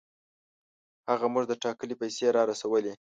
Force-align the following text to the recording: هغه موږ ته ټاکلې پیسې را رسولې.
هغه 1.09 1.25
موږ 1.33 1.43
ته 1.49 1.55
ټاکلې 1.63 1.95
پیسې 2.01 2.25
را 2.35 2.43
رسولې. 2.51 2.93